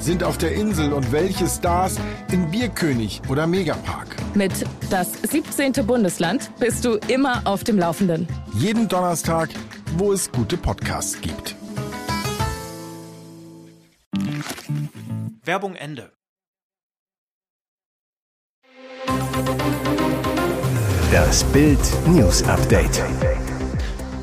sind 0.00 0.22
auf 0.22 0.38
der 0.38 0.52
Insel 0.52 0.92
und 0.92 1.12
welche 1.12 1.46
Stars 1.46 1.96
in 2.30 2.50
Bierkönig 2.50 3.20
oder 3.28 3.46
Megapark? 3.46 4.16
Mit 4.34 4.52
das 4.90 5.12
17. 5.22 5.72
Bundesland 5.86 6.50
bist 6.58 6.84
du 6.84 6.98
immer 7.08 7.42
auf 7.44 7.64
dem 7.64 7.78
Laufenden. 7.78 8.26
Jeden 8.54 8.88
Donnerstag, 8.88 9.50
wo 9.96 10.12
es 10.12 10.30
gute 10.30 10.56
Podcasts 10.56 11.20
gibt. 11.20 11.56
Werbung 15.44 15.74
Ende. 15.74 16.12
Das 21.10 21.42
Bild 21.44 21.80
News 22.06 22.42
Update. 22.44 23.02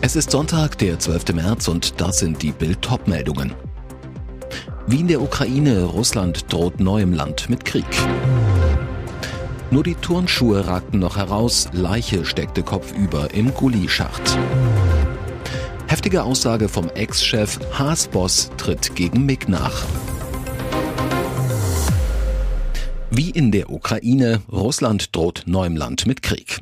Es 0.02 0.16
ist 0.16 0.30
Sonntag, 0.30 0.78
der 0.78 1.00
12. 1.00 1.34
März 1.34 1.68
und 1.68 2.00
das 2.00 2.20
sind 2.20 2.44
die 2.44 2.52
Bild 2.52 2.82
top 2.82 3.08
meldungen 3.08 3.56
Wie 4.88 5.00
in 5.00 5.08
der 5.08 5.20
Ukraine, 5.20 5.84
Russland 5.84 6.54
droht 6.54 6.80
neuem 6.80 7.12
Land 7.12 7.50
mit 7.50 7.66
Krieg. 7.66 7.86
Nur 9.72 9.84
die 9.84 9.96
Turnschuhe 9.96 10.68
ragten 10.68 11.00
noch 11.00 11.18
heraus, 11.18 11.70
Leiche 11.72 12.24
steckte 12.24 12.62
kopfüber 12.62 13.34
im 13.34 13.52
Gully-Schacht. 13.52 14.38
Heftige 15.88 16.24
Aussage 16.24 16.70
vom 16.70 16.88
Ex-Chef, 16.90 17.60
Haas-Boss 17.74 18.52
tritt 18.58 18.96
gegen 18.96 19.26
Mick 19.26 19.50
nach. 19.50 19.86
Wie 23.10 23.32
in 23.32 23.52
der 23.52 23.72
Ukraine, 23.72 24.42
Russland 24.52 25.16
droht 25.16 25.44
neuem 25.48 25.76
Land 25.76 26.06
mit 26.06 26.22
Krieg. 26.22 26.60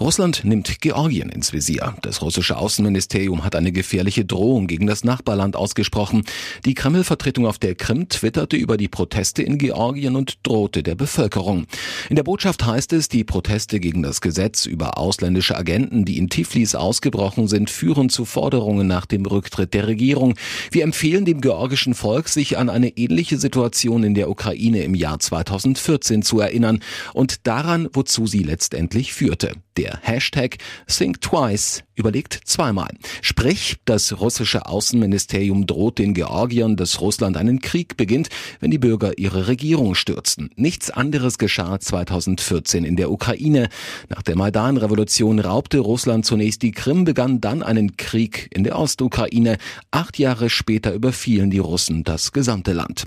Russland 0.00 0.44
nimmt 0.44 0.80
Georgien 0.80 1.28
ins 1.28 1.52
Visier. 1.52 1.96
Das 2.02 2.22
russische 2.22 2.56
Außenministerium 2.56 3.42
hat 3.42 3.56
eine 3.56 3.72
gefährliche 3.72 4.24
Drohung 4.24 4.68
gegen 4.68 4.86
das 4.86 5.02
Nachbarland 5.02 5.56
ausgesprochen. 5.56 6.22
Die 6.64 6.74
Kreml-Vertretung 6.74 7.46
auf 7.46 7.58
der 7.58 7.74
Krim 7.74 8.08
twitterte 8.08 8.56
über 8.56 8.76
die 8.76 8.86
Proteste 8.86 9.42
in 9.42 9.58
Georgien 9.58 10.14
und 10.14 10.38
drohte 10.44 10.84
der 10.84 10.94
Bevölkerung. 10.94 11.66
In 12.10 12.14
der 12.14 12.22
Botschaft 12.22 12.64
heißt 12.64 12.92
es, 12.92 13.08
die 13.08 13.24
Proteste 13.24 13.80
gegen 13.80 14.04
das 14.04 14.20
Gesetz 14.20 14.66
über 14.66 14.98
ausländische 14.98 15.56
Agenten, 15.56 16.04
die 16.04 16.18
in 16.18 16.28
Tiflis 16.28 16.76
ausgebrochen 16.76 17.48
sind, 17.48 17.68
führen 17.68 18.08
zu 18.08 18.24
Forderungen 18.24 18.86
nach 18.86 19.04
dem 19.04 19.26
Rücktritt 19.26 19.74
der 19.74 19.88
Regierung. 19.88 20.36
Wir 20.70 20.84
empfehlen 20.84 21.24
dem 21.24 21.40
georgischen 21.40 21.94
Volk, 21.94 22.28
sich 22.28 22.56
an 22.56 22.70
eine 22.70 22.96
ähnliche 22.96 23.36
Situation 23.36 24.04
in 24.04 24.14
der 24.14 24.30
Ukraine 24.30 24.84
im 24.84 24.94
Jahr 24.94 25.18
2014 25.18 26.22
zu 26.22 26.38
erinnern 26.38 26.78
und 27.14 27.48
daran, 27.48 27.88
wozu 27.92 28.28
sie 28.28 28.44
letztendlich 28.44 29.12
führte. 29.12 29.54
Der 29.76 29.87
Hashtag 30.04 30.60
Think 30.86 31.20
Twice 31.20 31.82
überlegt 31.98 32.40
zweimal. 32.44 32.90
Sprich, 33.22 33.76
das 33.84 34.20
russische 34.20 34.66
Außenministerium 34.66 35.66
droht 35.66 35.98
den 35.98 36.14
Georgiern, 36.14 36.76
dass 36.76 37.00
Russland 37.00 37.36
einen 37.36 37.60
Krieg 37.60 37.96
beginnt, 37.96 38.28
wenn 38.60 38.70
die 38.70 38.78
Bürger 38.78 39.18
ihre 39.18 39.48
Regierung 39.48 39.94
stürzen. 39.94 40.50
Nichts 40.56 40.90
anderes 40.90 41.38
geschah 41.38 41.80
2014 41.80 42.84
in 42.84 42.96
der 42.96 43.10
Ukraine. 43.10 43.68
Nach 44.08 44.22
der 44.22 44.36
Maidan-Revolution 44.36 45.40
raubte 45.40 45.80
Russland 45.80 46.24
zunächst 46.24 46.62
die 46.62 46.72
Krim, 46.72 47.04
begann 47.04 47.40
dann 47.40 47.62
einen 47.62 47.96
Krieg 47.96 48.48
in 48.54 48.64
der 48.64 48.78
Ostukraine. 48.78 49.58
Acht 49.90 50.18
Jahre 50.18 50.50
später 50.50 50.92
überfielen 50.94 51.50
die 51.50 51.58
Russen 51.58 52.04
das 52.04 52.32
gesamte 52.32 52.72
Land. 52.72 53.04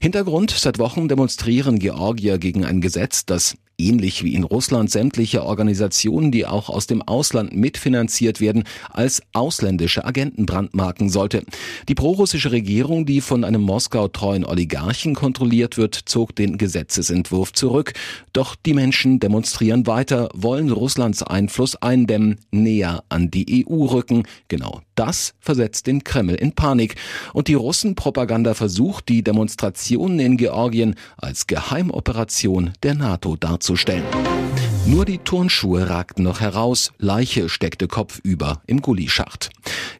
Hintergrund, 0.00 0.50
seit 0.50 0.78
Wochen 0.78 1.08
demonstrieren 1.08 1.78
Georgier 1.78 2.38
gegen 2.38 2.64
ein 2.64 2.80
Gesetz, 2.80 3.26
das 3.26 3.56
ähnlich 3.80 4.22
wie 4.22 4.34
in 4.34 4.44
Russland 4.44 4.90
sämtliche 4.90 5.44
Organisationen, 5.44 6.30
die 6.30 6.46
auch 6.46 6.68
aus 6.68 6.86
dem 6.86 7.02
Ausland 7.02 7.54
mitfinanziert 7.54 8.29
werden, 8.38 8.62
als 8.90 9.22
ausländische 9.32 10.04
Agenten 10.04 10.46
brandmarken 10.46 11.08
sollte. 11.08 11.42
Die 11.88 11.96
prorussische 11.96 12.52
Regierung, 12.52 13.06
die 13.06 13.20
von 13.20 13.42
einem 13.42 13.62
Moskau 13.62 14.06
treuen 14.06 14.44
Oligarchen 14.44 15.16
kontrolliert 15.16 15.76
wird, 15.76 15.96
zog 16.04 16.36
den 16.36 16.58
Gesetzesentwurf 16.58 17.52
zurück. 17.52 17.94
Doch 18.32 18.54
die 18.54 18.74
Menschen 18.74 19.18
demonstrieren 19.18 19.88
weiter, 19.88 20.28
wollen 20.34 20.70
Russlands 20.70 21.22
Einfluss 21.24 21.74
eindämmen, 21.76 22.38
näher 22.52 23.02
an 23.08 23.30
die 23.30 23.66
EU 23.66 23.86
rücken. 23.86 24.24
Genau 24.48 24.82
das 24.94 25.32
versetzt 25.40 25.86
den 25.86 26.04
Kreml 26.04 26.34
in 26.34 26.52
Panik. 26.52 26.96
Und 27.32 27.48
die 27.48 27.54
Russenpropaganda 27.54 28.52
versucht, 28.52 29.08
die 29.08 29.24
Demonstrationen 29.24 30.20
in 30.20 30.36
Georgien 30.36 30.94
als 31.16 31.46
Geheimoperation 31.46 32.72
der 32.82 32.94
NATO 32.94 33.36
darzustellen. 33.36 34.04
Nur 34.90 35.04
die 35.04 35.18
Turnschuhe 35.18 35.88
ragten 35.88 36.24
noch 36.24 36.40
heraus, 36.40 36.90
Leiche 36.98 37.48
steckte 37.48 37.86
kopfüber 37.86 38.60
im 38.66 38.82
Gullischacht. 38.82 39.50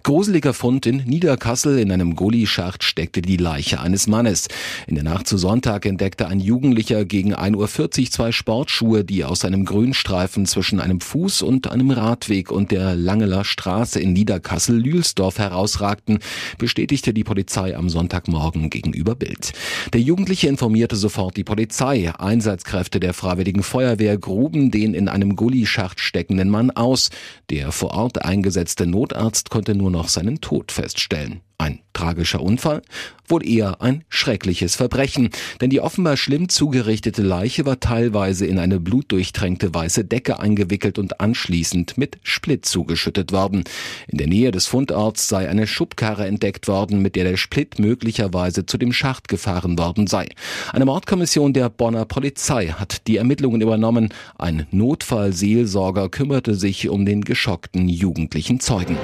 Gruseliger 0.02 0.52
Fund 0.52 0.84
in 0.84 0.96
Niederkassel, 1.04 1.78
in 1.78 1.92
einem 1.92 2.16
Gullischacht 2.16 2.82
steckte 2.82 3.22
die 3.22 3.36
Leiche 3.36 3.80
eines 3.80 4.08
Mannes. 4.08 4.48
In 4.88 4.96
der 4.96 5.04
Nacht 5.04 5.28
zu 5.28 5.38
Sonntag 5.38 5.86
entdeckte 5.86 6.26
ein 6.26 6.40
Jugendlicher 6.40 7.04
gegen 7.04 7.36
1.40 7.36 7.56
Uhr 8.00 8.10
zwei 8.10 8.32
Sportschuhe, 8.32 9.04
die 9.04 9.24
aus 9.24 9.44
einem 9.44 9.64
Grünstreifen 9.64 10.44
zwischen 10.44 10.80
einem 10.80 11.00
Fuß 11.00 11.42
und 11.42 11.70
einem 11.70 11.92
Radweg 11.92 12.50
und 12.50 12.72
der 12.72 12.96
Langeler 12.96 13.44
Straße 13.44 14.00
in 14.00 14.12
Niederkassel-Lühlsdorf 14.14 15.38
herausragten, 15.38 16.18
bestätigte 16.58 17.14
die 17.14 17.24
Polizei 17.24 17.76
am 17.76 17.90
Sonntagmorgen 17.90 18.70
gegenüber 18.70 19.14
Bild. 19.14 19.52
Der 19.92 20.00
Jugendliche 20.00 20.48
informierte 20.48 20.96
sofort 20.96 21.36
die 21.36 21.44
Polizei. 21.44 22.12
Einsatzkräfte 22.18 22.98
der 22.98 23.14
Freiwilligen 23.14 23.62
Feuerwehr 23.62 24.18
gruben 24.18 24.72
den 24.72 24.79
in 24.84 25.08
einem 25.08 25.36
Gullischacht 25.36 26.00
steckenden 26.00 26.48
Mann 26.48 26.70
aus. 26.70 27.10
Der 27.50 27.72
vor 27.72 27.92
Ort 27.92 28.24
eingesetzte 28.24 28.86
Notarzt 28.86 29.50
konnte 29.50 29.74
nur 29.74 29.90
noch 29.90 30.08
seinen 30.08 30.40
Tod 30.40 30.72
feststellen. 30.72 31.40
Ein 31.60 31.80
tragischer 31.92 32.40
Unfall? 32.40 32.80
Wohl 33.28 33.46
eher 33.46 33.82
ein 33.82 34.02
schreckliches 34.08 34.76
Verbrechen, 34.76 35.28
denn 35.60 35.68
die 35.68 35.80
offenbar 35.80 36.16
schlimm 36.16 36.48
zugerichtete 36.48 37.20
Leiche 37.20 37.66
war 37.66 37.78
teilweise 37.78 38.46
in 38.46 38.58
eine 38.58 38.80
blutdurchtränkte 38.80 39.74
weiße 39.74 40.06
Decke 40.06 40.40
eingewickelt 40.40 40.98
und 40.98 41.20
anschließend 41.20 41.98
mit 41.98 42.18
Split 42.22 42.64
zugeschüttet 42.64 43.32
worden. 43.32 43.64
In 44.08 44.16
der 44.16 44.26
Nähe 44.26 44.52
des 44.52 44.68
Fundorts 44.68 45.28
sei 45.28 45.50
eine 45.50 45.66
Schubkarre 45.66 46.26
entdeckt 46.26 46.66
worden, 46.66 47.02
mit 47.02 47.14
der 47.14 47.24
der 47.24 47.36
Split 47.36 47.78
möglicherweise 47.78 48.64
zu 48.64 48.78
dem 48.78 48.94
Schacht 48.94 49.28
gefahren 49.28 49.78
worden 49.78 50.06
sei. 50.06 50.30
Eine 50.72 50.86
Mordkommission 50.86 51.52
der 51.52 51.68
Bonner 51.68 52.06
Polizei 52.06 52.68
hat 52.68 53.06
die 53.06 53.18
Ermittlungen 53.18 53.60
übernommen. 53.60 54.14
Ein 54.38 54.66
Notfallseelsorger 54.70 56.08
kümmerte 56.08 56.54
sich 56.54 56.88
um 56.88 57.04
den 57.04 57.20
geschockten 57.20 57.86
jugendlichen 57.90 58.60
Zeugen. 58.60 58.96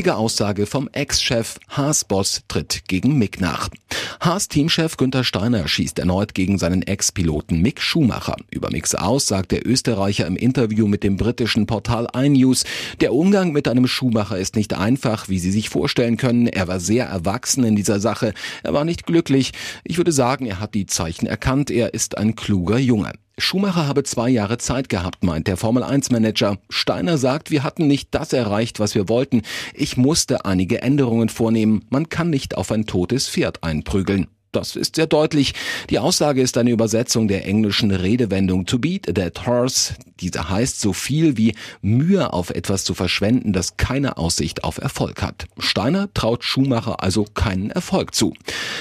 Heftige 0.00 0.16
Aussage 0.16 0.64
vom 0.64 0.88
Ex-Chef 0.92 1.58
Haas-Boss 1.68 2.44
tritt 2.48 2.84
gegen 2.88 3.18
Mick 3.18 3.38
nach. 3.38 3.68
Haas-Teamchef 4.20 4.96
Günther 4.96 5.24
Steiner 5.24 5.68
schießt 5.68 5.98
erneut 5.98 6.34
gegen 6.34 6.56
seinen 6.56 6.80
Ex-Piloten 6.80 7.60
Mick 7.60 7.82
Schumacher. 7.82 8.36
Über 8.50 8.70
Micks 8.70 8.94
Aus 8.94 9.26
der 9.26 9.66
Österreicher 9.66 10.26
im 10.26 10.36
Interview 10.36 10.86
mit 10.86 11.04
dem 11.04 11.18
britischen 11.18 11.66
Portal 11.66 12.08
iNews, 12.14 12.64
der 13.02 13.12
Umgang 13.12 13.52
mit 13.52 13.68
einem 13.68 13.86
Schumacher 13.86 14.38
ist 14.38 14.56
nicht 14.56 14.72
einfach, 14.72 15.28
wie 15.28 15.38
Sie 15.38 15.50
sich 15.50 15.68
vorstellen 15.68 16.16
können. 16.16 16.46
Er 16.46 16.66
war 16.66 16.80
sehr 16.80 17.04
erwachsen 17.04 17.64
in 17.64 17.76
dieser 17.76 18.00
Sache. 18.00 18.32
Er 18.62 18.72
war 18.72 18.86
nicht 18.86 19.04
glücklich. 19.04 19.52
Ich 19.84 19.98
würde 19.98 20.12
sagen, 20.12 20.46
er 20.46 20.60
hat 20.60 20.72
die 20.72 20.86
Zeichen 20.86 21.26
erkannt. 21.26 21.70
Er 21.70 21.92
ist 21.92 22.16
ein 22.16 22.36
kluger 22.36 22.78
Junge. 22.78 23.12
Schumacher 23.38 23.86
habe 23.86 24.02
zwei 24.02 24.28
Jahre 24.28 24.58
Zeit 24.58 24.88
gehabt, 24.88 25.24
meint 25.24 25.46
der 25.46 25.56
Formel-1-Manager. 25.56 26.58
Steiner 26.68 27.16
sagt, 27.16 27.50
wir 27.50 27.62
hatten 27.62 27.86
nicht 27.86 28.14
das 28.14 28.32
erreicht, 28.32 28.80
was 28.80 28.94
wir 28.94 29.08
wollten. 29.08 29.42
Ich 29.74 29.96
musste 29.96 30.44
einige 30.44 30.82
Änderungen 30.82 31.28
vornehmen. 31.28 31.84
Man 31.90 32.08
kann 32.08 32.30
nicht 32.30 32.56
auf 32.56 32.70
ein 32.70 32.86
totes 32.86 33.28
Pferd 33.28 33.64
einprügeln. 33.64 34.28
Das 34.52 34.74
ist 34.74 34.96
sehr 34.96 35.06
deutlich. 35.06 35.54
Die 35.90 36.00
Aussage 36.00 36.42
ist 36.42 36.58
eine 36.58 36.72
Übersetzung 36.72 37.28
der 37.28 37.46
englischen 37.46 37.92
Redewendung 37.92 38.66
to 38.66 38.80
beat 38.80 39.08
a 39.08 39.12
dead 39.12 39.46
horse. 39.46 39.94
Diese 40.20 40.50
heißt 40.50 40.80
so 40.80 40.92
viel 40.92 41.36
wie 41.36 41.54
Mühe 41.82 42.32
auf 42.32 42.50
etwas 42.50 42.82
zu 42.82 42.92
verschwenden, 42.94 43.52
das 43.52 43.76
keine 43.76 44.18
Aussicht 44.18 44.64
auf 44.64 44.78
Erfolg 44.78 45.22
hat. 45.22 45.46
Steiner 45.58 46.12
traut 46.12 46.42
Schumacher 46.42 47.02
also 47.02 47.24
keinen 47.32 47.70
Erfolg 47.70 48.14
zu. 48.14 48.34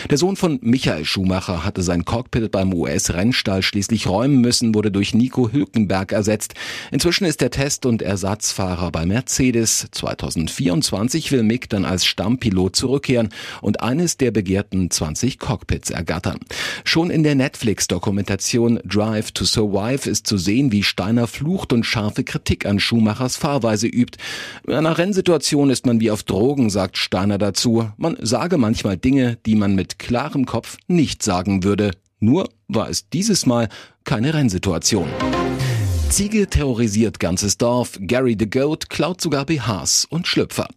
Der 0.09 0.17
Sohn 0.17 0.35
von 0.35 0.57
Michael 0.61 1.05
Schumacher 1.05 1.63
hatte 1.63 1.83
sein 1.83 2.03
Cockpit 2.03 2.51
beim 2.51 2.73
US-Rennstall 2.73 3.61
schließlich 3.61 4.07
räumen 4.07 4.41
müssen, 4.41 4.73
wurde 4.73 4.91
durch 4.91 5.13
Nico 5.13 5.51
Hülkenberg 5.51 6.11
ersetzt. 6.11 6.55
Inzwischen 6.91 7.25
ist 7.25 7.43
er 7.43 7.51
Test- 7.51 7.85
und 7.85 8.01
Ersatzfahrer 8.01 8.91
bei 8.91 9.05
Mercedes. 9.05 9.87
2024 9.91 11.31
will 11.31 11.43
Mick 11.43 11.69
dann 11.69 11.85
als 11.85 12.05
Stammpilot 12.05 12.75
zurückkehren 12.75 13.29
und 13.61 13.81
eines 13.81 14.17
der 14.17 14.31
begehrten 14.31 14.89
20 14.89 15.37
Cockpits 15.37 15.58
Cockpits 15.59 15.89
ergattern. 15.89 16.39
Schon 16.85 17.09
in 17.09 17.23
der 17.23 17.35
Netflix-Dokumentation 17.35 18.79
Drive 18.85 19.31
to 19.31 19.43
Survive 19.43 20.09
ist 20.09 20.25
zu 20.25 20.37
sehen, 20.37 20.71
wie 20.71 20.83
Steiner 20.83 21.27
flucht 21.27 21.73
und 21.73 21.85
scharfe 21.85 22.23
Kritik 22.23 22.65
an 22.65 22.79
Schumachers 22.79 23.35
Fahrweise 23.35 23.87
übt. 23.87 24.17
In 24.67 24.73
einer 24.73 24.97
Rennsituation 24.97 25.69
ist 25.69 25.85
man 25.85 25.99
wie 25.99 26.11
auf 26.11 26.23
Drogen, 26.23 26.69
sagt 26.69 26.97
Steiner 26.97 27.37
dazu. 27.37 27.91
Man 27.97 28.17
sage 28.21 28.57
manchmal 28.57 28.97
Dinge, 28.97 29.37
die 29.45 29.55
man 29.55 29.75
mit 29.75 29.99
klarem 29.99 30.45
Kopf 30.45 30.77
nicht 30.87 31.23
sagen 31.23 31.63
würde. 31.63 31.91
Nur 32.19 32.49
war 32.67 32.89
es 32.89 33.09
dieses 33.09 33.45
Mal 33.45 33.69
keine 34.03 34.33
Rennsituation. 34.33 35.09
Ziege 36.09 36.47
terrorisiert 36.47 37.19
ganzes 37.19 37.57
Dorf, 37.57 37.97
Gary 38.01 38.35
the 38.37 38.49
Goat 38.49 38.89
klaut 38.89 39.21
sogar 39.21 39.45
BHs 39.45 40.05
und 40.09 40.25
Schlüpfer. 40.25 40.67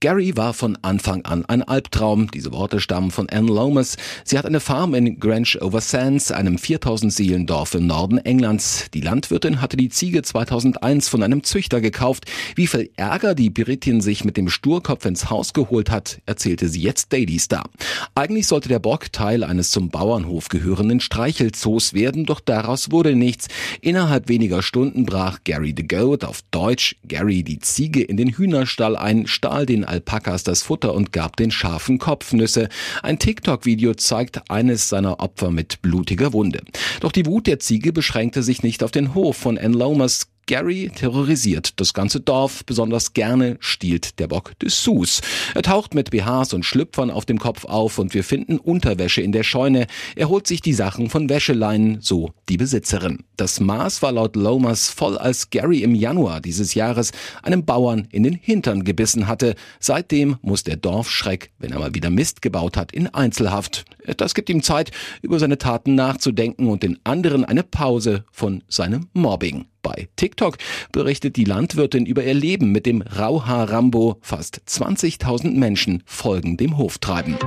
Gary 0.00 0.36
war 0.36 0.54
von 0.54 0.78
Anfang 0.82 1.24
an 1.24 1.44
ein 1.46 1.64
Albtraum. 1.64 2.30
Diese 2.30 2.52
Worte 2.52 2.78
stammen 2.78 3.10
von 3.10 3.28
Anne 3.30 3.48
Lomas. 3.48 3.96
Sie 4.22 4.38
hat 4.38 4.46
eine 4.46 4.60
Farm 4.60 4.94
in 4.94 5.18
Grange 5.18 5.58
over 5.60 5.80
Sands, 5.80 6.30
einem 6.30 6.56
4000 6.56 7.12
Seelendorf 7.12 7.74
im 7.74 7.88
Norden 7.88 8.18
Englands. 8.18 8.86
Die 8.94 9.00
Landwirtin 9.00 9.60
hatte 9.60 9.76
die 9.76 9.88
Ziege 9.88 10.22
2001 10.22 11.08
von 11.08 11.24
einem 11.24 11.42
Züchter 11.42 11.80
gekauft. 11.80 12.26
Wie 12.54 12.68
viel 12.68 12.90
Ärger 12.94 13.34
die 13.34 13.50
Britin 13.50 14.00
sich 14.00 14.24
mit 14.24 14.36
dem 14.36 14.48
Sturkopf 14.48 15.04
ins 15.04 15.30
Haus 15.30 15.52
geholt 15.52 15.90
hat, 15.90 16.20
erzählte 16.26 16.68
sie 16.68 16.80
jetzt 16.80 17.12
Daily 17.12 17.40
Star. 17.40 17.68
Eigentlich 18.14 18.46
sollte 18.46 18.68
der 18.68 18.78
Bock 18.78 19.12
Teil 19.12 19.42
eines 19.42 19.72
zum 19.72 19.88
Bauernhof 19.88 20.48
gehörenden 20.48 21.00
Streichelzoos 21.00 21.92
werden, 21.92 22.24
doch 22.24 22.38
daraus 22.38 22.92
wurde 22.92 23.16
nichts. 23.16 23.48
Innerhalb 23.80 24.28
weniger 24.28 24.62
Stunden 24.62 25.06
brach 25.06 25.40
Gary 25.42 25.74
the 25.76 25.88
Goat, 25.88 26.22
auf 26.22 26.42
Deutsch 26.52 26.94
Gary 27.08 27.42
die 27.42 27.58
Ziege, 27.58 28.00
in 28.00 28.16
den 28.16 28.28
Hühnerstall 28.28 28.96
ein, 28.96 29.26
stahl 29.26 29.66
den 29.66 29.87
Alpakas 29.88 30.44
das 30.44 30.62
Futter 30.62 30.94
und 30.94 31.12
gab 31.12 31.36
den 31.36 31.50
Schafen 31.50 31.98
Kopfnüsse. 31.98 32.68
Ein 33.02 33.18
TikTok-Video 33.18 33.94
zeigt 33.94 34.50
eines 34.50 34.88
seiner 34.88 35.20
Opfer 35.20 35.50
mit 35.50 35.82
blutiger 35.82 36.32
Wunde. 36.32 36.62
Doch 37.00 37.12
die 37.12 37.26
Wut 37.26 37.46
der 37.46 37.58
Ziege 37.58 37.92
beschränkte 37.92 38.42
sich 38.42 38.62
nicht 38.62 38.82
auf 38.82 38.90
den 38.90 39.14
Hof 39.14 39.36
von 39.36 39.58
Ann 39.58 39.72
Lomas. 39.72 40.28
Gary 40.48 40.90
terrorisiert 40.94 41.78
das 41.78 41.92
ganze 41.92 42.20
Dorf, 42.20 42.64
besonders 42.64 43.12
gerne 43.12 43.58
stiehlt 43.60 44.18
der 44.18 44.28
Bock 44.28 44.58
Dessous. 44.60 45.20
Er 45.54 45.60
taucht 45.60 45.94
mit 45.94 46.10
BHs 46.10 46.54
und 46.54 46.64
Schlüpfern 46.64 47.10
auf 47.10 47.26
dem 47.26 47.38
Kopf 47.38 47.66
auf 47.66 47.98
und 47.98 48.14
wir 48.14 48.24
finden 48.24 48.56
Unterwäsche 48.56 49.20
in 49.20 49.32
der 49.32 49.42
Scheune. 49.42 49.86
Er 50.16 50.30
holt 50.30 50.46
sich 50.46 50.62
die 50.62 50.72
Sachen 50.72 51.10
von 51.10 51.28
Wäscheleinen, 51.28 52.00
so 52.00 52.32
die 52.48 52.56
Besitzerin. 52.56 53.24
Das 53.36 53.60
Maß 53.60 54.00
war 54.00 54.10
laut 54.10 54.36
Lomas 54.36 54.88
voll, 54.88 55.18
als 55.18 55.50
Gary 55.50 55.82
im 55.82 55.94
Januar 55.94 56.40
dieses 56.40 56.72
Jahres 56.72 57.12
einem 57.42 57.66
Bauern 57.66 58.08
in 58.10 58.22
den 58.22 58.32
Hintern 58.32 58.84
gebissen 58.84 59.28
hatte. 59.28 59.54
Seitdem 59.80 60.38
muss 60.40 60.64
der 60.64 60.76
Dorfschreck, 60.76 61.50
wenn 61.58 61.72
er 61.72 61.78
mal 61.78 61.94
wieder 61.94 62.08
Mist 62.08 62.40
gebaut 62.40 62.78
hat, 62.78 62.92
in 62.92 63.06
Einzelhaft. 63.08 63.84
Das 64.16 64.32
gibt 64.32 64.48
ihm 64.48 64.62
Zeit, 64.62 64.92
über 65.20 65.38
seine 65.38 65.58
Taten 65.58 65.94
nachzudenken 65.94 66.68
und 66.68 66.82
den 66.82 66.98
anderen 67.04 67.44
eine 67.44 67.64
Pause 67.64 68.24
von 68.32 68.64
seinem 68.66 69.08
Mobbing. 69.12 69.66
Bei 69.88 70.06
TikTok 70.16 70.58
berichtet 70.92 71.36
die 71.36 71.44
Landwirtin 71.44 72.04
über 72.04 72.22
ihr 72.22 72.34
Leben 72.34 72.72
mit 72.72 72.84
dem 72.84 73.00
Rauhaar-Rambo. 73.00 74.18
Fast 74.20 74.60
20.000 74.68 75.52
Menschen 75.52 76.02
folgen 76.04 76.58
dem 76.58 76.76
Hoftreiben. 76.76 77.38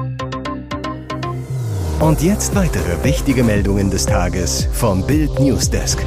Und 1.99 2.23
jetzt 2.23 2.55
weitere 2.55 3.03
wichtige 3.03 3.43
Meldungen 3.43 3.91
des 3.91 4.07
Tages 4.07 4.67
vom 4.73 5.05
Bild 5.05 5.39
Newsdesk. 5.39 6.03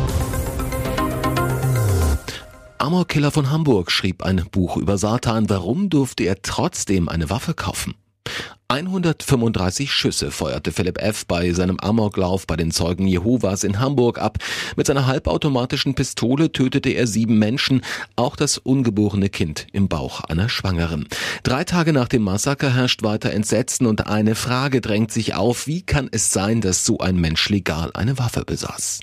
Amorkiller 2.79 3.31
von 3.31 3.53
Hamburg 3.53 3.93
schrieb 3.93 4.25
ein 4.25 4.45
Buch 4.51 4.77
über 4.77 4.99
Satan. 4.99 5.49
Warum 5.49 5.89
durfte 5.89 6.25
er 6.25 6.43
trotzdem 6.43 7.09
eine 7.09 7.31
Waffe 7.31 7.55
kaufen? 7.55 7.95
135 8.75 9.93
Schüsse 9.93 10.33
feuerte 10.33 10.73
Philipp 10.73 11.01
F. 11.01 11.27
bei 11.27 11.53
seinem 11.53 11.79
Amoklauf 11.79 12.45
bei 12.49 12.57
den 12.57 12.73
Zeugen 12.73 13.07
Jehovas 13.07 13.63
in 13.63 13.79
Hamburg 13.79 14.19
ab. 14.19 14.39
Mit 14.75 14.89
seiner 14.89 15.07
halbautomatischen 15.07 15.95
Pistole 15.95 16.51
tötete 16.51 16.91
er 16.91 17.07
sieben 17.07 17.39
Menschen, 17.39 17.83
auch 18.17 18.35
das 18.35 18.59
ungeborene 18.59 19.29
Kind 19.29 19.69
im 19.73 19.87
Bauch 19.87 20.23
einer 20.23 20.49
Schwangeren. 20.49 21.07
Drei 21.45 21.63
Tage 21.63 21.93
nach 21.93 22.09
dem 22.09 22.23
Massaker 22.23 22.75
herrscht 22.75 23.05
weiter 23.05 23.31
Entsetzen 23.31 23.87
und 23.87 24.09
eine 24.09 24.35
Frage 24.35 24.81
drängt 24.81 25.13
sich 25.13 25.37
auf, 25.37 25.69
wie 25.69 25.83
kann 25.83 26.09
es 26.11 26.33
sein, 26.33 26.61
dass 26.61 26.85
so 26.85 26.99
ein 26.99 27.15
Mensch 27.15 27.49
legal 27.51 27.93
eine 27.95 28.19
Waffe 28.19 28.45
besaß? 28.45 29.03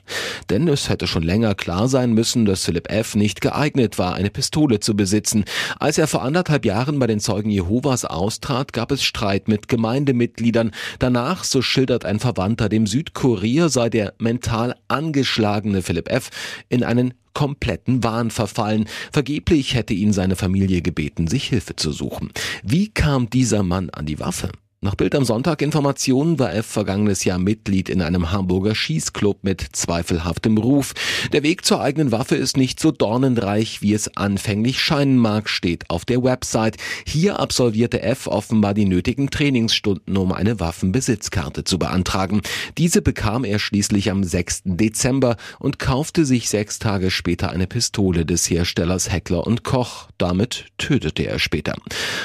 Denn 0.49 0.67
es 0.67 0.89
hätte 0.89 1.07
schon 1.07 1.23
länger 1.23 1.55
klar 1.55 1.87
sein 1.87 2.11
müssen, 2.11 2.43
dass 2.43 2.65
Philipp 2.65 2.91
F. 2.91 3.15
nicht 3.15 3.39
geeignet 3.39 3.97
war, 3.97 4.15
eine 4.15 4.31
Pistole 4.31 4.81
zu 4.81 4.97
besitzen. 4.97 5.45
Als 5.79 5.97
er 5.97 6.07
vor 6.07 6.23
anderthalb 6.23 6.65
Jahren 6.65 6.99
bei 6.99 7.07
den 7.07 7.21
Zeugen 7.21 7.51
Jehovas 7.51 8.03
austrat, 8.03 8.73
gab 8.73 8.91
es 8.91 9.01
Streit 9.01 9.47
mit 9.47 9.60
Gemeindemitgliedern. 9.67 10.71
Danach, 10.99 11.43
so 11.43 11.61
schildert 11.61 12.05
ein 12.05 12.19
Verwandter 12.19 12.69
dem 12.69 12.87
Südkurier, 12.87 13.69
sei 13.69 13.89
der 13.89 14.13
mental 14.19 14.75
angeschlagene 14.87 15.81
Philipp 15.81 16.09
F. 16.09 16.29
in 16.69 16.83
einen 16.83 17.13
kompletten 17.33 18.03
Wahn 18.03 18.31
verfallen. 18.31 18.87
Vergeblich 19.11 19.73
hätte 19.73 19.93
ihn 19.93 20.13
seine 20.13 20.35
Familie 20.35 20.81
gebeten, 20.81 21.27
sich 21.27 21.45
Hilfe 21.45 21.75
zu 21.75 21.91
suchen. 21.91 22.31
Wie 22.63 22.89
kam 22.89 23.29
dieser 23.29 23.63
Mann 23.63 23.89
an 23.89 24.05
die 24.05 24.19
Waffe? 24.19 24.51
Nach 24.83 24.95
Bild 24.95 25.13
am 25.13 25.25
Sonntag 25.25 25.61
Informationen 25.61 26.39
war 26.39 26.55
F 26.55 26.65
vergangenes 26.65 27.23
Jahr 27.23 27.37
Mitglied 27.37 27.87
in 27.87 28.01
einem 28.01 28.31
Hamburger 28.31 28.73
Schießclub 28.73 29.43
mit 29.43 29.63
zweifelhaftem 29.73 30.57
Ruf. 30.57 30.93
Der 31.31 31.43
Weg 31.43 31.63
zur 31.65 31.81
eigenen 31.81 32.11
Waffe 32.11 32.35
ist 32.35 32.57
nicht 32.57 32.79
so 32.79 32.89
dornenreich, 32.89 33.83
wie 33.83 33.93
es 33.93 34.17
anfänglich 34.17 34.81
scheinen 34.81 35.17
mag, 35.17 35.49
steht 35.49 35.87
auf 35.91 36.03
der 36.03 36.23
Website. 36.23 36.77
Hier 37.05 37.39
absolvierte 37.39 38.01
F 38.01 38.25
offenbar 38.25 38.73
die 38.73 38.85
nötigen 38.85 39.29
Trainingsstunden, 39.29 40.17
um 40.17 40.31
eine 40.31 40.59
Waffenbesitzkarte 40.59 41.63
zu 41.63 41.77
beantragen. 41.77 42.41
Diese 42.79 43.03
bekam 43.03 43.43
er 43.43 43.59
schließlich 43.59 44.09
am 44.09 44.23
6. 44.23 44.63
Dezember 44.65 45.37
und 45.59 45.77
kaufte 45.77 46.25
sich 46.25 46.49
sechs 46.49 46.79
Tage 46.79 47.11
später 47.11 47.51
eine 47.51 47.67
Pistole 47.67 48.25
des 48.25 48.49
Herstellers 48.49 49.11
Heckler 49.11 49.45
und 49.45 49.63
Koch. 49.63 50.07
Damit 50.17 50.65
tötete 50.79 51.27
er 51.27 51.37
später. 51.37 51.75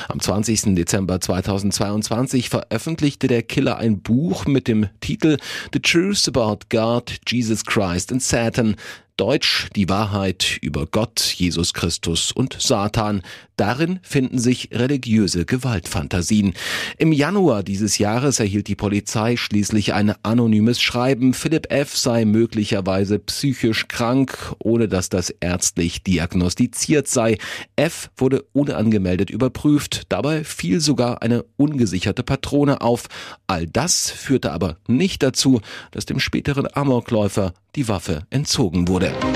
Am 0.09 0.21
20. 0.21 0.75
Dezember 0.75 1.21
2022 1.21 2.46
1990 2.47 2.51
veröffentlichte 2.51 3.27
der 3.27 3.43
Killer 3.43 3.79
ein 3.79 4.01
Buch 4.01 4.47
mit 4.47 4.69
dem 4.69 4.89
Titel 5.01 5.39
The 5.73 5.81
Truth 5.81 6.29
About 6.29 6.67
God, 6.71 7.19
Jesus 7.27 7.65
Christ 7.65 8.13
and 8.13 8.23
Satan. 8.23 8.77
Deutsch 9.17 9.69
die 9.75 9.89
Wahrheit 9.89 10.59
über 10.61 10.85
Gott, 10.87 11.21
Jesus 11.21 11.73
Christus 11.73 12.33
und 12.33 12.57
Satan. 12.61 13.23
Darin 13.57 13.99
finden 14.03 14.39
sich 14.39 14.69
religiöse 14.73 15.47
Gewaltfantasien. 15.47 16.53
Im 16.99 17.13
Januar 17.13 17.63
dieses 17.63 17.97
Jahres 17.97 18.41
erhielt 18.41 18.69
die 18.69 18.75
Polizei 18.75 19.37
schließlich 19.37 19.95
ein 19.95 20.15
anonymes 20.23 20.83
Schreiben, 20.83 21.33
Philipp 21.33 21.73
F. 21.73 21.97
sei 21.97 22.27
möglicherweise 22.27 23.19
psychisch 23.19 23.89
krank, 23.89 24.55
ohne 24.59 24.87
dass 24.89 25.09
das 25.09 25.31
ärztlich 25.31 26.03
diagnostiziert 26.03 27.09
sei. 27.09 27.39
F. 27.77 28.11
wurde 28.19 28.45
unangemeldet 28.53 29.31
überprüft, 29.31 30.03
dabei 30.11 30.45
fiel 30.45 30.81
sogar 30.81 31.23
eine 31.23 31.47
ungesicherte 31.57 32.23
Patrone 32.23 32.83
auf. 32.83 33.05
All 33.47 33.67
das 33.67 34.11
führte 34.11 34.53
aber 34.53 34.77
nicht 34.87 35.23
dazu, 35.23 35.63
dass 35.93 36.05
dem 36.05 36.21
späteren 36.21 36.69
Amokläufer 36.71 37.55
die 37.77 37.89
Waffe 37.89 38.27
entzogen 38.31 38.89
wurde. 38.89 39.06
РБД. 39.07 39.36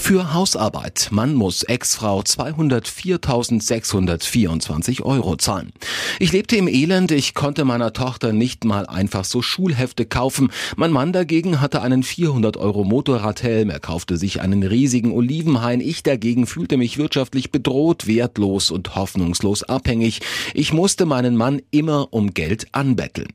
Für 0.00 0.32
Hausarbeit. 0.34 1.08
Man 1.12 1.34
muss 1.34 1.62
Ex-Frau 1.62 2.22
204.624 2.22 5.02
Euro 5.02 5.36
zahlen. 5.36 5.72
Ich 6.18 6.32
lebte 6.32 6.56
im 6.56 6.66
Elend, 6.66 7.12
ich 7.12 7.34
konnte 7.34 7.64
meiner 7.64 7.92
Tochter 7.92 8.32
nicht 8.32 8.64
mal 8.64 8.86
einfach 8.86 9.24
so 9.24 9.40
Schulhefte 9.40 10.06
kaufen. 10.06 10.50
Mein 10.74 10.90
Mann 10.90 11.12
dagegen 11.12 11.60
hatte 11.60 11.80
einen 11.82 12.02
400 12.02 12.56
Euro 12.56 12.82
Motorradhelm, 12.82 13.70
er 13.70 13.78
kaufte 13.78 14.16
sich 14.16 14.40
einen 14.40 14.64
riesigen 14.64 15.12
Olivenhain. 15.12 15.80
Ich 15.80 16.02
dagegen 16.02 16.48
fühlte 16.48 16.76
mich 16.76 16.98
wirtschaftlich 16.98 17.52
bedroht, 17.52 18.08
wertlos 18.08 18.72
und 18.72 18.96
hoffnungslos 18.96 19.62
abhängig. 19.62 20.22
Ich 20.54 20.72
musste 20.72 21.06
meinen 21.06 21.36
Mann 21.36 21.62
immer 21.70 22.12
um 22.12 22.34
Geld 22.34 22.66
anbetteln. 22.72 23.28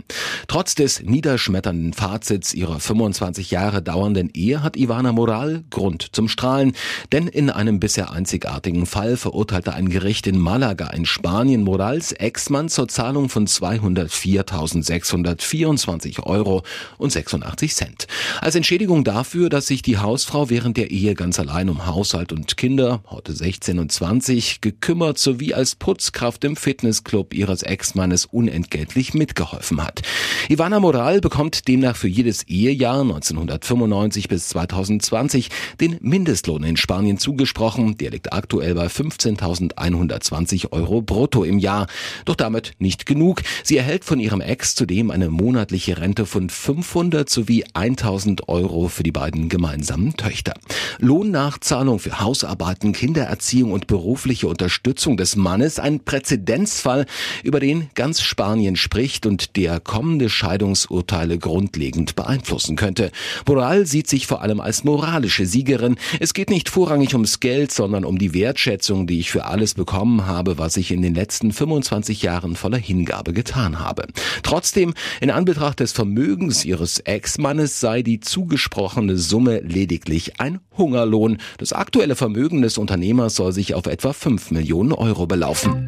Trotz 0.50 0.76
des 0.76 1.04
niederschmetternden 1.04 1.94
Fazits 1.94 2.54
ihrer 2.54 2.82
25 2.82 3.52
Jahre 3.52 3.82
dauernden 3.82 4.30
Ehe 4.34 4.62
hat 4.62 4.76
Ivana 4.76 5.14
Moral 5.14 5.64
Grund 5.70 6.10
zum 6.12 6.28
Strahlen 6.28 6.55
zahlen, 6.56 6.74
denn 7.12 7.28
in 7.28 7.50
einem 7.50 7.82
bisher 7.82 8.12
einzigartigen 8.12 8.86
Fall 8.86 9.18
verurteilte 9.18 9.74
ein 9.74 9.90
Gericht 9.90 10.28
in 10.28 10.38
Malaga 10.40 10.92
in 10.92 11.06
Spanien 11.06 11.64
Morals 11.64 12.14
Ex-Mann 12.14 12.70
zur 12.70 12.88
Zahlung 12.88 13.28
von 13.30 13.48
204.624 13.48 16.24
Euro 16.24 16.64
und 16.98 17.12
86 17.12 17.76
Cent. 17.76 18.08
Als 18.40 18.56
Entschädigung 18.56 19.04
dafür, 19.04 19.50
dass 19.50 19.68
sich 19.68 19.82
die 19.82 19.98
Hausfrau 19.98 20.50
während 20.50 20.78
der 20.78 20.92
Ehe 20.92 21.14
ganz 21.14 21.38
allein 21.40 21.68
um 21.70 21.86
Haushalt 21.86 22.32
und 22.32 22.56
Kinder, 22.58 23.02
heute 23.10 23.34
16 23.34 23.80
und 23.80 23.92
20, 23.92 24.62
gekümmert 24.62 25.18
sowie 25.18 25.54
als 25.54 25.76
Putzkraft 25.76 26.46
im 26.46 26.56
Fitnessclub 26.56 27.34
ihres 27.34 27.64
Ex-Mannes 27.64 28.24
unentgeltlich 28.26 29.14
mitgeholfen 29.14 29.84
hat. 29.84 30.04
Ivana 30.48 30.80
Moral 30.80 31.20
bekommt 31.20 31.68
demnach 31.68 31.98
für 31.98 32.08
jedes 32.08 32.44
Ehejahr 32.44 33.02
1995 33.02 34.30
bis 34.30 34.48
2020 34.50 35.50
den 35.82 35.98
Mindest 36.02 36.45
Mindestlohn 36.46 36.64
in 36.64 36.78
Spanien 36.78 37.18
zugesprochen. 37.18 37.98
Der 37.98 38.12
liegt 38.12 38.32
aktuell 38.32 38.76
bei 38.76 38.88
15.120 38.88 40.72
Euro 40.72 41.02
brutto 41.02 41.44
im 41.44 41.58
Jahr. 41.58 41.88
Doch 42.26 42.36
damit 42.36 42.74
nicht 42.78 43.06
genug. 43.06 43.42
Sie 43.64 43.78
erhält 43.78 44.06
von 44.06 44.20
ihrem 44.20 44.42
Ex 44.42 44.76
zudem 44.76 45.10
eine 45.10 45.30
monatliche 45.30 45.98
Rente 45.98 46.26
von 46.26 46.50
500 46.50 47.30
sowie 47.30 47.66
1000 47.74 48.48
Euro 48.48 48.88
für 48.90 49.04
die 49.04 49.12
beiden 49.12 49.50
gemeinsamen 49.50 50.16
Töchter. 50.18 50.54
Lohnnachzahlung 51.00 52.00
für 52.00 52.20
Hausarbeiten, 52.20 52.94
Kindererziehung 52.94 53.72
und 53.72 53.88
berufliche 53.88 54.48
Unterstützung 54.48 55.18
des 55.18 55.36
Mannes. 55.36 55.80
Ein 55.80 56.02
Präzedenzfall, 56.02 57.08
über 57.44 57.60
den 57.60 57.90
ganz 57.96 58.22
Spanien 58.22 58.76
spricht 58.76 59.26
und 59.26 59.56
der 59.56 59.80
kommende 59.80 60.30
Scheidungsurteile 60.30 61.40
grundlegend 61.40 62.16
beeinflussen 62.16 62.76
könnte. 62.76 63.12
Boral 63.46 63.88
sieht 63.88 64.08
sich 64.08 64.28
vor 64.28 64.42
allem 64.42 64.60
als 64.60 64.84
moralische 64.84 65.48
Siegerin. 65.48 65.96
Es 66.20 66.35
geht 66.36 66.50
nicht 66.50 66.70
vorrangig 66.70 67.14
ums 67.14 67.40
Geld, 67.40 67.72
sondern 67.72 68.06
um 68.06 68.20
die 68.20 68.34
Wertschätzung, 68.34 69.08
die 69.08 69.20
ich 69.20 69.32
für 69.32 69.46
alles 69.46 69.74
bekommen 69.74 70.28
habe, 70.28 70.58
was 70.58 70.78
ich 70.78 70.92
in 70.92 71.02
den 71.02 71.16
letzten 71.16 71.52
25 71.52 72.22
Jahren 72.22 72.56
voller 72.56 72.78
Hingabe 72.78 73.34
getan 73.34 73.80
habe. 73.80 74.06
Trotzdem, 74.44 74.94
in 75.22 75.32
Anbetracht 75.32 75.80
des 75.80 75.94
Vermögens 75.94 76.66
ihres 76.66 77.00
Ex-Mannes 77.00 77.80
sei 77.80 78.02
die 78.02 78.20
zugesprochene 78.20 79.18
Summe 79.18 79.62
lediglich 79.62 80.40
ein 80.40 80.60
Hungerlohn. 80.78 81.38
Das 81.58 81.72
aktuelle 81.72 82.18
Vermögen 82.18 82.62
des 82.62 82.78
Unternehmers 82.78 83.36
soll 83.36 83.54
sich 83.54 83.74
auf 83.74 83.86
etwa 83.86 84.12
5 84.12 84.52
Millionen 84.52 84.92
Euro 84.92 85.26
belaufen. 85.28 85.88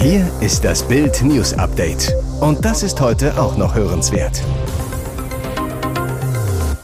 Hier 0.00 0.30
ist 0.40 0.64
das 0.64 0.88
Bild 0.88 1.22
News 1.22 1.52
Update. 1.52 2.14
Und 2.40 2.64
das 2.64 2.82
ist 2.82 3.00
heute 3.00 3.38
auch 3.38 3.58
noch 3.58 3.74
hörenswert. 3.74 4.42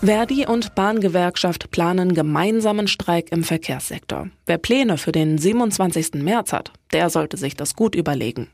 Verdi 0.03 0.47
und 0.47 0.75
Bahngewerkschaft 0.75 1.71
planen 1.71 2.15
gemeinsamen 2.15 2.89
Streik 2.89 3.31
im 3.33 3.45
Verkehrssektor. 3.45 4.31
Wer 4.47 4.57
Pläne 4.57 4.97
für 4.97 5.13
den 5.13 5.37
27. 5.37 6.15
März 6.15 6.55
hat, 6.55 6.73
der 6.95 7.11
sollte 7.11 7.37
sich 7.37 7.55
das 7.55 7.77
gut 7.77 7.95
überlegen. 7.95 8.49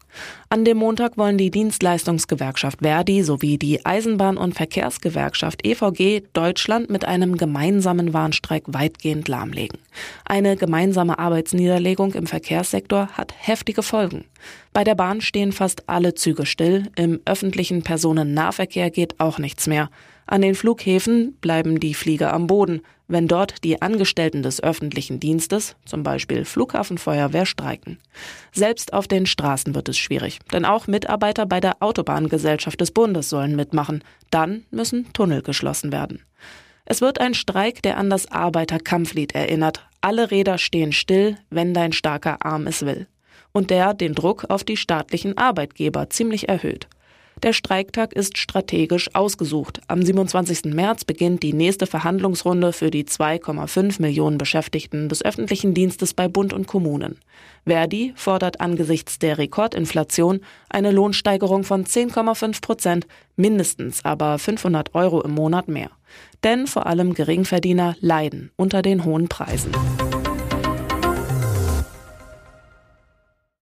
An 0.48 0.64
dem 0.64 0.78
Montag 0.78 1.16
wollen 1.16 1.38
die 1.38 1.52
Dienstleistungsgewerkschaft 1.52 2.80
Verdi 2.82 3.22
sowie 3.22 3.58
die 3.58 3.86
Eisenbahn- 3.86 4.38
und 4.38 4.54
Verkehrsgewerkschaft 4.54 5.64
EVG 5.64 6.24
Deutschland 6.32 6.90
mit 6.90 7.04
einem 7.04 7.36
gemeinsamen 7.36 8.12
Warnstreik 8.12 8.64
weitgehend 8.66 9.28
lahmlegen. 9.28 9.78
Eine 10.24 10.56
gemeinsame 10.56 11.16
Arbeitsniederlegung 11.16 12.14
im 12.14 12.26
Verkehrssektor 12.26 13.10
hat 13.12 13.32
heftige 13.38 13.84
Folgen. 13.84 14.24
Bei 14.72 14.82
der 14.82 14.96
Bahn 14.96 15.20
stehen 15.20 15.52
fast 15.52 15.88
alle 15.88 16.14
Züge 16.14 16.44
still, 16.44 16.90
im 16.96 17.20
öffentlichen 17.24 17.82
Personennahverkehr 17.82 18.90
geht 18.90 19.20
auch 19.20 19.38
nichts 19.38 19.68
mehr. 19.68 19.90
An 20.26 20.42
den 20.42 20.56
Flughäfen 20.56 21.34
bleiben 21.40 21.78
die 21.78 21.94
Flieger 21.94 22.32
am 22.32 22.48
Boden, 22.48 22.82
wenn 23.08 23.28
dort 23.28 23.62
die 23.62 23.80
Angestellten 23.80 24.42
des 24.42 24.60
öffentlichen 24.60 25.20
Dienstes, 25.20 25.76
zum 25.84 26.02
Beispiel 26.02 26.44
Flughafenfeuerwehr, 26.44 27.46
streiken. 27.46 27.98
Selbst 28.52 28.92
auf 28.92 29.06
den 29.06 29.26
Straßen 29.26 29.76
wird 29.76 29.88
es 29.88 29.98
schwierig, 29.98 30.40
denn 30.52 30.64
auch 30.64 30.88
Mitarbeiter 30.88 31.46
bei 31.46 31.60
der 31.60 31.80
Autobahngesellschaft 31.80 32.80
des 32.80 32.90
Bundes 32.90 33.28
sollen 33.28 33.54
mitmachen. 33.54 34.02
Dann 34.30 34.64
müssen 34.70 35.12
Tunnel 35.12 35.42
geschlossen 35.42 35.92
werden. 35.92 36.22
Es 36.84 37.00
wird 37.00 37.20
ein 37.20 37.34
Streik, 37.34 37.82
der 37.82 37.96
an 37.96 38.10
das 38.10 38.30
Arbeiterkampflied 38.30 39.34
erinnert. 39.34 39.86
Alle 40.00 40.30
Räder 40.30 40.58
stehen 40.58 40.92
still, 40.92 41.36
wenn 41.50 41.74
dein 41.74 41.92
starker 41.92 42.44
Arm 42.44 42.66
es 42.66 42.84
will. 42.84 43.06
Und 43.52 43.70
der 43.70 43.94
den 43.94 44.14
Druck 44.14 44.46
auf 44.48 44.64
die 44.64 44.76
staatlichen 44.76 45.38
Arbeitgeber 45.38 46.10
ziemlich 46.10 46.48
erhöht. 46.48 46.88
Der 47.42 47.52
Streiktag 47.52 48.14
ist 48.14 48.38
strategisch 48.38 49.14
ausgesucht. 49.14 49.82
Am 49.88 50.02
27. 50.02 50.72
März 50.74 51.04
beginnt 51.04 51.42
die 51.42 51.52
nächste 51.52 51.86
Verhandlungsrunde 51.86 52.72
für 52.72 52.90
die 52.90 53.04
2,5 53.04 54.00
Millionen 54.00 54.38
Beschäftigten 54.38 55.10
des 55.10 55.22
öffentlichen 55.22 55.74
Dienstes 55.74 56.14
bei 56.14 56.28
Bund 56.28 56.54
und 56.54 56.66
Kommunen. 56.66 57.18
Verdi 57.66 58.14
fordert 58.16 58.62
angesichts 58.62 59.18
der 59.18 59.36
Rekordinflation 59.36 60.40
eine 60.70 60.92
Lohnsteigerung 60.92 61.62
von 61.62 61.84
10,5 61.84 62.62
Prozent, 62.62 63.06
mindestens 63.36 64.02
aber 64.02 64.38
500 64.38 64.94
Euro 64.94 65.20
im 65.20 65.32
Monat 65.32 65.68
mehr. 65.68 65.90
Denn 66.42 66.66
vor 66.66 66.86
allem 66.86 67.12
Geringverdiener 67.12 67.96
leiden 68.00 68.50
unter 68.56 68.80
den 68.80 69.04
hohen 69.04 69.28
Preisen. 69.28 69.72